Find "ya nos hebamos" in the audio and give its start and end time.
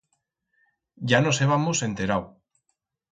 1.11-1.83